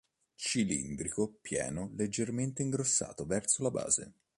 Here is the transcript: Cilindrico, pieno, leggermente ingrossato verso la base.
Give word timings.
Cilindrico, 0.33 1.37
pieno, 1.43 1.91
leggermente 1.95 2.63
ingrossato 2.63 3.27
verso 3.27 3.61
la 3.61 3.69
base. 3.69 4.13